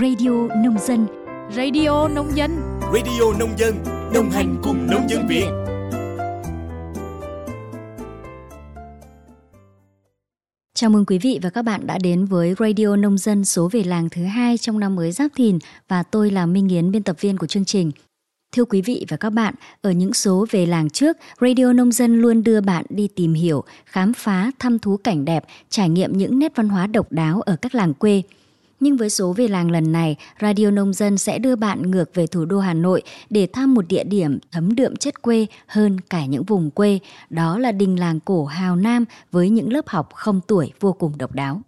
[0.00, 0.30] Radio
[0.64, 1.06] Nông Dân
[1.56, 2.50] Radio Nông Dân
[2.94, 3.74] Radio Nông Dân
[4.14, 5.46] Đồng hành cùng nông dân Việt
[10.74, 13.82] Chào mừng quý vị và các bạn đã đến với Radio Nông Dân số về
[13.84, 15.58] làng thứ hai trong năm mới Giáp Thìn
[15.88, 17.90] và tôi là Minh Yến, biên tập viên của chương trình.
[18.52, 22.20] Thưa quý vị và các bạn, ở những số về làng trước, Radio Nông Dân
[22.20, 26.38] luôn đưa bạn đi tìm hiểu, khám phá, thăm thú cảnh đẹp, trải nghiệm những
[26.38, 28.22] nét văn hóa độc đáo ở các làng quê.
[28.80, 32.26] Nhưng với số về làng lần này, Radio Nông Dân sẽ đưa bạn ngược về
[32.26, 36.26] thủ đô Hà Nội để thăm một địa điểm thấm đượm chất quê hơn cả
[36.26, 36.98] những vùng quê.
[37.30, 41.18] Đó là đình làng cổ Hào Nam với những lớp học không tuổi vô cùng
[41.18, 41.62] độc đáo.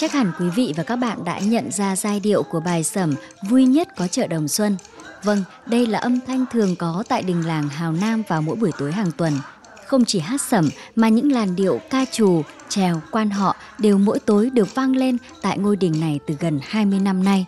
[0.00, 3.14] Chắc hẳn quý vị và các bạn đã nhận ra giai điệu của bài sẩm
[3.48, 4.76] Vui nhất có chợ đồng xuân.
[5.22, 8.70] Vâng, đây là âm thanh thường có tại đình làng Hào Nam vào mỗi buổi
[8.78, 9.32] tối hàng tuần.
[9.86, 14.18] Không chỉ hát sẩm mà những làn điệu ca trù, trèo, quan họ đều mỗi
[14.18, 17.46] tối được vang lên tại ngôi đình này từ gần 20 năm nay.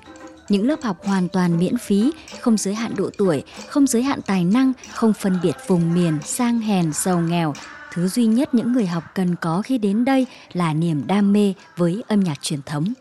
[0.49, 4.21] Những lớp học hoàn toàn miễn phí, không giới hạn độ tuổi, không giới hạn
[4.23, 7.55] tài năng, không phân biệt vùng miền, sang hèn, giàu nghèo,
[7.93, 11.55] thứ duy nhất những người học cần có khi đến đây là niềm đam mê
[11.77, 12.93] với âm nhạc truyền thống.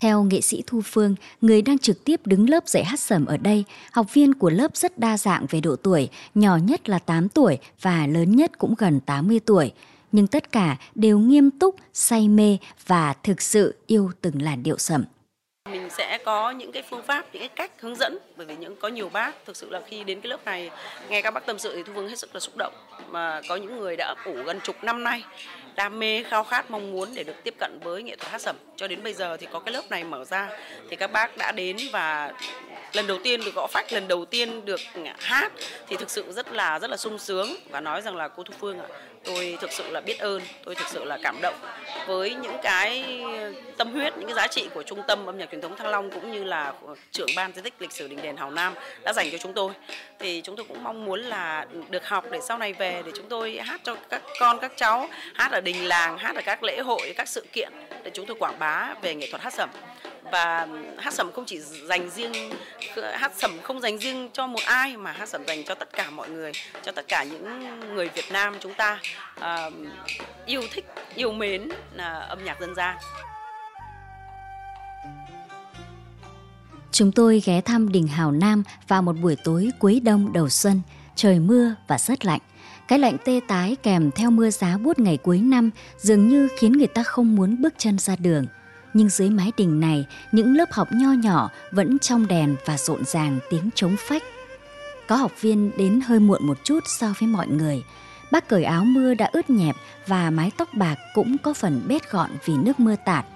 [0.00, 3.36] Theo nghệ sĩ Thu Phương, người đang trực tiếp đứng lớp dạy hát sẩm ở
[3.36, 7.28] đây, học viên của lớp rất đa dạng về độ tuổi, nhỏ nhất là 8
[7.28, 9.72] tuổi và lớn nhất cũng gần 80 tuổi.
[10.12, 14.78] Nhưng tất cả đều nghiêm túc, say mê và thực sự yêu từng làn điệu
[14.78, 15.04] sẩm
[15.72, 18.76] mình sẽ có những cái phương pháp, những cái cách hướng dẫn, bởi vì những,
[18.76, 20.70] có nhiều bác thực sự là khi đến cái lớp này,
[21.08, 22.72] nghe các bác tâm sự thì thu phương hết sức là xúc động.
[23.08, 25.24] Mà có những người đã ủ gần chục năm nay,
[25.74, 28.56] đam mê, khao khát, mong muốn để được tiếp cận với nghệ thuật hát sẩm.
[28.76, 30.48] Cho đến bây giờ thì có cái lớp này mở ra,
[30.90, 32.32] thì các bác đã đến và
[32.92, 35.52] lần đầu tiên được gõ phách, lần đầu tiên được ừ, hát
[35.88, 38.54] thì thực sự rất là rất là sung sướng và nói rằng là, cô Thu
[38.60, 38.86] Phương ạ,
[39.24, 41.54] tôi thực sự là biết ơn, tôi thực sự là cảm động
[42.06, 43.20] với những cái
[43.76, 46.10] tâm huyết, những cái giá trị của trung tâm âm nhạc truyền thống Thăng Long
[46.10, 46.72] cũng như là
[47.12, 48.74] trưởng ban di tích lịch sử đình đền Hào Nam
[49.04, 49.72] đã dành cho chúng tôi.
[50.18, 53.28] Thì chúng tôi cũng mong muốn là được học để sau này về để chúng
[53.28, 56.80] tôi hát cho các con, các cháu hát ở đình làng, hát ở các lễ
[56.80, 57.72] hội, các sự kiện
[58.04, 59.70] để chúng tôi quảng bá về nghệ thuật hát sẩm
[60.30, 60.68] và
[60.98, 62.32] hát sẩm không chỉ dành riêng
[63.12, 66.10] hát sẩm không dành riêng cho một ai mà hát sẩm dành cho tất cả
[66.10, 66.52] mọi người
[66.82, 69.00] cho tất cả những người Việt Nam chúng ta
[69.38, 69.72] uh,
[70.46, 70.84] yêu thích
[71.14, 72.96] yêu mến uh, âm nhạc dân gian
[76.92, 80.80] Chúng tôi ghé thăm đỉnh Hào Nam vào một buổi tối cuối đông đầu xuân,
[81.16, 82.40] trời mưa và rất lạnh.
[82.88, 86.72] Cái lạnh tê tái kèm theo mưa giá buốt ngày cuối năm dường như khiến
[86.72, 88.46] người ta không muốn bước chân ra đường.
[88.94, 93.04] Nhưng dưới mái đình này, những lớp học nho nhỏ vẫn trong đèn và rộn
[93.04, 94.22] ràng tiếng trống phách.
[95.06, 97.82] Có học viên đến hơi muộn một chút so với mọi người.
[98.30, 99.76] Bác cởi áo mưa đã ướt nhẹp
[100.06, 103.26] và mái tóc bạc cũng có phần bết gọn vì nước mưa tạt.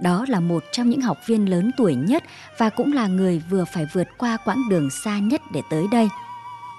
[0.00, 2.24] Đó là một trong những học viên lớn tuổi nhất
[2.58, 6.08] và cũng là người vừa phải vượt qua quãng đường xa nhất để tới đây.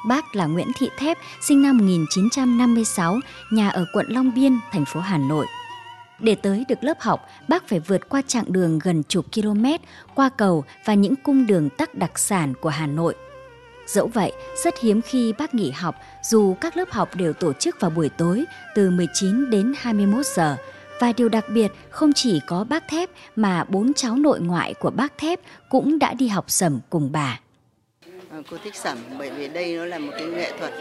[0.07, 3.19] Bác là Nguyễn Thị Thép, sinh năm 1956,
[3.51, 5.45] nhà ở quận Long Biên, thành phố Hà Nội.
[6.19, 9.65] Để tới được lớp học, bác phải vượt qua chặng đường gần chục km,
[10.15, 13.15] qua cầu và những cung đường tắc đặc sản của Hà Nội.
[13.87, 14.31] Dẫu vậy,
[14.63, 18.09] rất hiếm khi bác nghỉ học dù các lớp học đều tổ chức vào buổi
[18.09, 18.45] tối
[18.75, 20.57] từ 19 đến 21 giờ.
[20.99, 24.89] Và điều đặc biệt không chỉ có bác Thép mà bốn cháu nội ngoại của
[24.89, 25.39] bác Thép
[25.69, 27.39] cũng đã đi học sẩm cùng bà.
[28.29, 30.73] Ờ, cô thích sẩm bởi vì đây nó là một cái nghệ thuật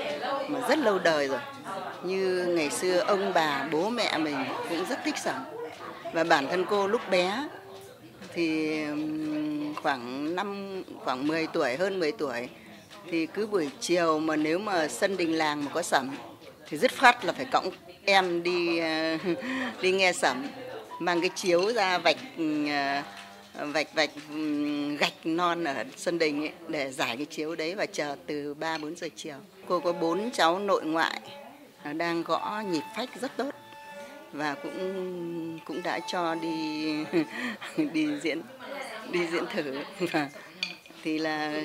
[0.49, 1.39] mà rất lâu đời rồi.
[2.07, 4.37] Như ngày xưa ông bà, bố mẹ mình
[4.69, 5.45] cũng rất thích sẩm.
[6.13, 7.49] Và bản thân cô lúc bé
[8.35, 8.79] thì
[9.83, 12.49] khoảng năm khoảng 10 tuổi hơn 10 tuổi
[13.11, 16.17] thì cứ buổi chiều mà nếu mà sân đình làng mà có sẩm
[16.69, 17.71] thì dứt phát là phải cõng
[18.05, 18.81] em đi
[19.83, 20.47] đi nghe sẩm
[21.01, 22.17] mang cái chiếu ra vạch
[23.55, 24.11] ờ, vạch vạch
[24.99, 28.79] gạch non ở sân đình ấy, để giải cái chiếu đấy và chờ từ 3
[28.79, 29.37] 4 giờ chiều.
[29.69, 31.21] Cô có bốn cháu nội ngoại
[31.93, 33.51] đang gõ nhịp phách rất tốt
[34.33, 37.05] và cũng cũng đã cho đi
[37.93, 38.43] đi diễn
[39.11, 39.83] đi diễn thử.
[41.05, 41.63] Thì là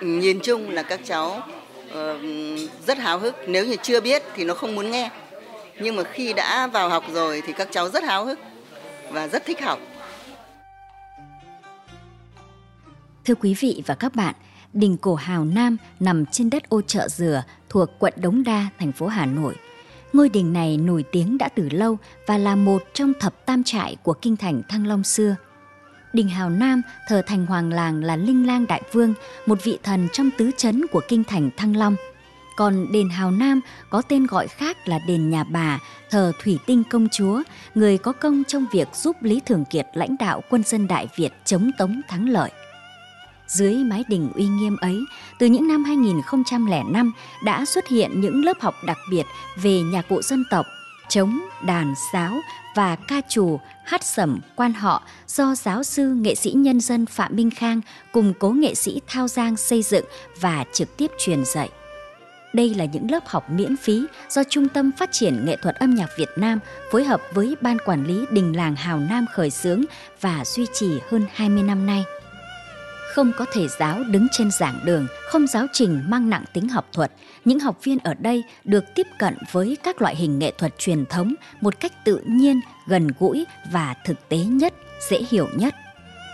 [0.00, 1.42] nhìn chung là các cháu
[1.90, 2.18] ờ,
[2.86, 3.34] rất háo hức.
[3.46, 5.10] Nếu như chưa biết thì nó không muốn nghe.
[5.80, 8.38] Nhưng mà khi đã vào học rồi thì các cháu rất háo hức
[9.10, 9.78] và rất thích học.
[13.24, 14.34] Thưa quý vị và các bạn,
[14.74, 18.92] đình cổ Hào Nam nằm trên đất ô chợ dừa thuộc quận Đống Đa, thành
[18.92, 19.54] phố Hà Nội.
[20.12, 23.96] Ngôi đình này nổi tiếng đã từ lâu và là một trong thập tam trại
[24.02, 25.36] của kinh thành Thăng Long xưa.
[26.12, 29.14] Đình Hào Nam thờ thành hoàng làng là Linh Lang Đại Vương,
[29.46, 31.96] một vị thần trong tứ chấn của kinh thành Thăng Long.
[32.56, 33.60] Còn đền Hào Nam
[33.90, 35.78] có tên gọi khác là đền nhà bà,
[36.10, 37.42] thờ Thủy Tinh Công Chúa,
[37.74, 41.32] người có công trong việc giúp Lý Thường Kiệt lãnh đạo quân dân Đại Việt
[41.44, 42.50] chống tống thắng lợi.
[43.46, 45.04] Dưới mái đình uy nghiêm ấy,
[45.38, 47.12] từ những năm 2005
[47.44, 49.26] đã xuất hiện những lớp học đặc biệt
[49.56, 50.66] về nhạc cụ dân tộc,
[51.08, 52.40] trống, đàn, sáo
[52.74, 57.36] và ca trù, hát sẩm, quan họ do giáo sư nghệ sĩ nhân dân Phạm
[57.36, 57.80] Minh Khang
[58.12, 60.04] cùng cố nghệ sĩ Thao Giang xây dựng
[60.40, 61.70] và trực tiếp truyền dạy.
[62.52, 65.94] Đây là những lớp học miễn phí do Trung tâm Phát triển Nghệ thuật âm
[65.94, 66.58] nhạc Việt Nam
[66.90, 69.84] phối hợp với Ban Quản lý Đình Làng Hào Nam khởi xướng
[70.20, 72.04] và duy trì hơn 20 năm nay.
[73.12, 76.88] Không có thầy giáo đứng trên giảng đường, không giáo trình mang nặng tính học
[76.92, 77.12] thuật,
[77.44, 81.06] những học viên ở đây được tiếp cận với các loại hình nghệ thuật truyền
[81.06, 84.74] thống một cách tự nhiên, gần gũi và thực tế nhất,
[85.10, 85.74] dễ hiểu nhất.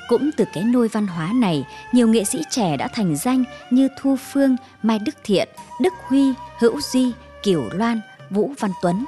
[0.09, 3.89] Cũng từ cái nôi văn hóa này, nhiều nghệ sĩ trẻ đã thành danh như
[3.99, 5.49] Thu Phương, Mai Đức Thiện,
[5.81, 7.13] Đức Huy, Hữu Duy,
[7.43, 8.01] Kiều Loan,
[8.31, 9.05] Vũ Văn Tuấn.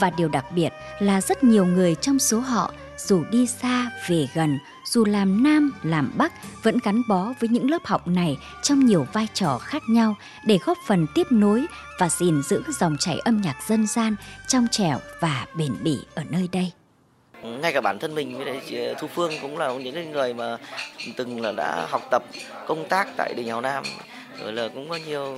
[0.00, 0.68] Và điều đặc biệt
[0.98, 5.72] là rất nhiều người trong số họ dù đi xa về gần, dù làm nam
[5.82, 6.32] làm bắc
[6.62, 10.16] vẫn gắn bó với những lớp học này trong nhiều vai trò khác nhau
[10.46, 11.66] để góp phần tiếp nối
[11.98, 14.16] và gìn giữ dòng chảy âm nhạc dân gian
[14.48, 16.72] trong trẻo và bền bỉ ở nơi đây.
[17.42, 20.56] Ngay cả bản thân mình với lại chị Thu Phương cũng là những người mà
[21.16, 22.22] từng là đã học tập
[22.66, 23.84] công tác tại đình Hào Nam.
[24.42, 25.36] Rồi là cũng có nhiều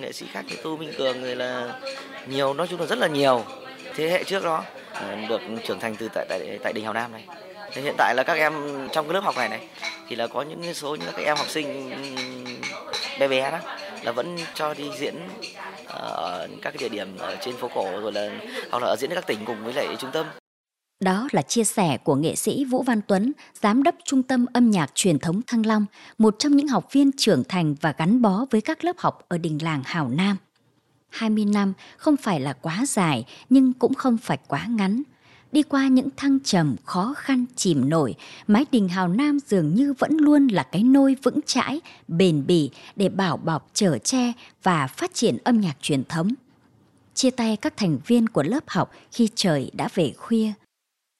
[0.00, 1.80] nghệ sĩ khác như Tu Minh Cường rồi là
[2.28, 3.44] nhiều nói chung là rất là nhiều
[3.96, 4.64] thế hệ trước đó.
[4.92, 7.24] Ờ, được trưởng thành từ tại tại tại đình Hào Nam này.
[7.72, 8.52] Thì hiện tại là các em
[8.92, 9.68] trong cái lớp học này này
[10.08, 11.90] thì là có những số những các em học sinh
[13.20, 13.58] bé bé đó
[14.02, 15.14] là vẫn cho đi diễn
[15.86, 18.30] ở các cái địa điểm ở trên phố cổ rồi là
[18.70, 20.26] hoặc là ở diễn các tỉnh cùng với lại trung tâm.
[21.00, 23.32] Đó là chia sẻ của nghệ sĩ Vũ Văn Tuấn,
[23.62, 25.86] giám đốc Trung tâm Âm nhạc Truyền thống Thăng Long,
[26.18, 29.38] một trong những học viên trưởng thành và gắn bó với các lớp học ở
[29.38, 30.36] đình làng Hảo Nam.
[31.08, 35.02] 20 năm không phải là quá dài nhưng cũng không phải quá ngắn.
[35.52, 38.14] Đi qua những thăng trầm khó khăn chìm nổi,
[38.46, 42.70] mái đình Hào Nam dường như vẫn luôn là cái nôi vững chãi, bền bỉ
[42.96, 44.32] để bảo bọc chở che
[44.62, 46.28] và phát triển âm nhạc truyền thống.
[47.14, 50.52] Chia tay các thành viên của lớp học khi trời đã về khuya.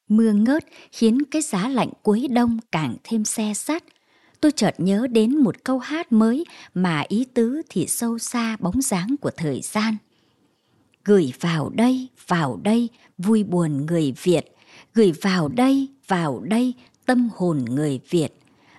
[0.09, 3.85] Mưa ngớt khiến cái giá lạnh cuối đông càng thêm xe sắt.
[4.47, 6.45] Tôi chợt nhớ đến một câu hát mới
[6.75, 9.97] mà ý tứ thì sâu xa bóng dáng của thời gian.
[11.05, 12.89] Gửi vào đây, vào đây,
[13.19, 14.57] vui buồn người Việt.
[14.95, 16.75] Gửi vào đây, vào đây,
[17.07, 18.29] tâm hồn người Việt.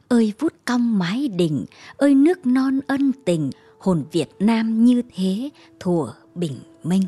[0.07, 1.65] Ơi vút cong mái đình,
[1.97, 3.49] ơi nước non ân tình,
[3.79, 5.49] hồn Việt Nam như thế,
[5.79, 7.03] thủa bình minh.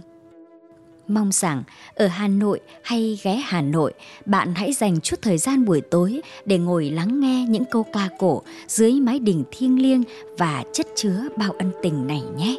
[1.09, 1.63] Mong rằng
[1.95, 3.93] ở Hà Nội hay ghé Hà Nội,
[4.25, 8.09] bạn hãy dành chút thời gian buổi tối để ngồi lắng nghe những câu ca
[8.19, 10.03] cổ dưới mái đình thiêng liêng
[10.37, 12.57] và chất chứa bao ân tình này nhé.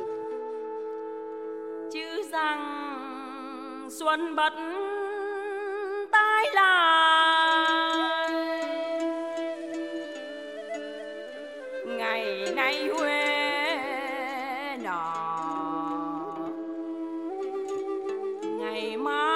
[1.92, 4.52] Chữ rằng xuân bất
[6.12, 8.30] tái lại
[11.86, 13.50] ngày nay huê
[18.70, 19.29] 美吗